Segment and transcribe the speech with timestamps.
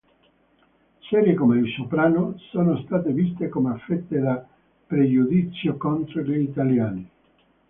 [1.07, 4.43] Serie come "I Soprano" sono state viste come affette da
[4.87, 7.09] pregiudizio contro gli italiani.